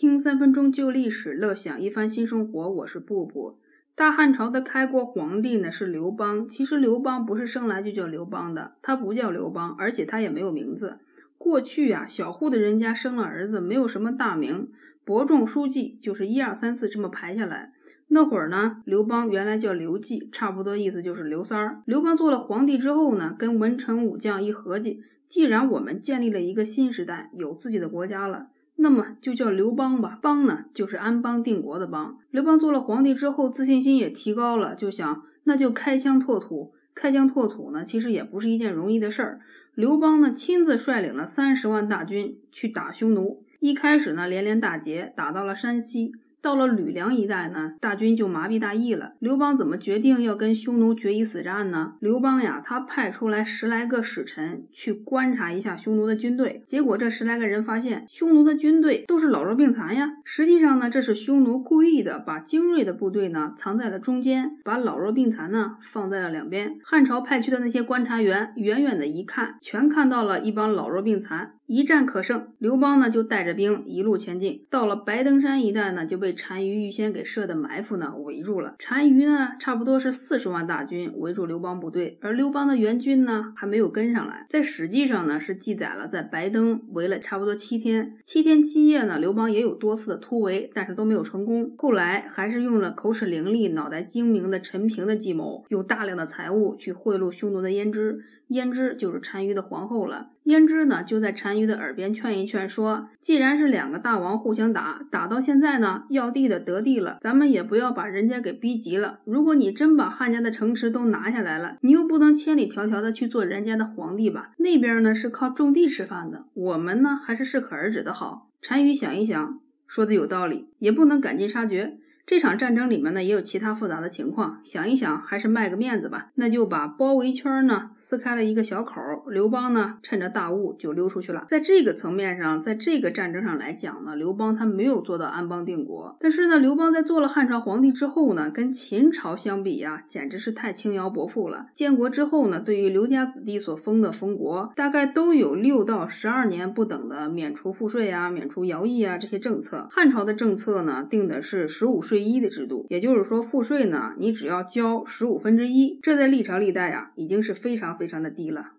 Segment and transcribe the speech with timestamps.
[0.00, 2.70] 听三分钟旧历史，乐享一番新生活。
[2.70, 3.58] 我是布布。
[3.94, 6.48] 大汉朝的开国皇帝呢是刘邦。
[6.48, 11.00] 其实刘邦不是生来就叫刘邦的，他不叫刘邦，而且他也没有名字。
[11.36, 14.70] 过去啊，小户的人家生了儿子，没有什么大名，
[15.04, 17.74] 伯仲叔季，就是一二三四这么排下来。
[18.08, 21.82] 那会儿呢，刘邦原来叫刘季，差不多意思就是刘三儿。
[21.84, 28.46] 刘邦做了皇帝之后呢，跟文臣武将一合计，既然我们建立了一个新时代，有自己的国家了。
[28.82, 32.18] 那么就叫刘邦吧，邦呢就是安邦定国的邦。
[32.30, 36.72] 刘邦做了皇帝之后，自信心也提高了，就想那就开疆拓土。
[36.94, 39.40] 开疆拓土呢，其实也不是一件容易的事儿。
[39.74, 46.12] 刘邦呢亲自率领了三十万大军去打匈奴，一开始呢连连大捷，打到了山西。
[46.42, 49.12] 到了吕梁一带呢，大军就麻痹大意了。
[49.18, 51.94] 刘邦怎么决定要跟匈奴决一死战呢？
[52.00, 56.62] 刘邦呀，他派出来十来个使臣去观察一下匈奴的军队。
[56.66, 60.10] 结果这十来个人发现，匈奴的军队都是老弱病残呀。
[60.24, 66.76] 实际上呢，这是匈奴故意的，把精锐的部队呢藏在了中间，把老弱病残呢放在了两边。
[66.82, 71.52] 汉朝派去的那些观察员，远远的一看，全看到了一帮老弱病残。
[71.72, 78.74] 一战可胜，刘邦呢就带着兵一路前进，到了白登山一带呢，就被单于预先给设的埋伏呢围住了。
[78.80, 84.46] 单于呢差不多是四十万大军围住刘邦部队，而刘邦的援军呢还没有跟上来。
[84.48, 91.72] 在史记上呢是记载了在白登围了差不多七天，七天七夜呢，刘邦也有多次的突围，但是都没有成功。
[91.78, 98.18] 后来还是用了口齿伶俐、脑袋精明的陈平的计谋，用大量的财物去贿赂匈奴的胭脂，
[98.50, 100.30] 胭脂就是单于的皇后了。
[100.44, 109.20] 胭脂呢，就在单于的耳边劝一劝，说：“既然是两个大王互相打，打到现在呢，要地的得地了，咱们也不要把人家给逼急了。
[109.24, 114.50] 如果你真把汉家的城池都拿下来了，你又不能千里迢迢的去做人家的皇帝吧？
[114.58, 121.98] 那边呢是靠种地吃饭的，我们呢还是适可而止的好。”单于想一想，说的有道理，也不能赶尽杀绝。
[122.26, 124.60] 这场战争里面呢，也有其他复杂的情况。
[124.64, 126.28] 想一想，还是卖个面子吧。
[126.36, 129.00] 那就把包围圈呢撕开了一个小口。
[129.28, 131.44] 刘邦呢，趁着大雾就溜出去了。
[131.48, 136.16] 在这个层面上，在这个战争上来讲呢，刘邦他没有做到安邦定国。
[136.20, 141.66] 但是呢，刘邦在做了汉朝皇帝之后呢，跟秦朝相比呀，简直是太轻徭薄赋了。
[141.74, 149.88] 建国之后呢，对于刘家子弟所封的封国，大概都有六到十二年不等的免除赋税啊、免除徭役啊这些政策。
[149.90, 152.86] 汉朝的政策呢，定的是十五税一的制度。
[152.90, 158.72] 也就是说赋税呢你只要交十五分之一这在历朝历代啊已经是非常非常的低了。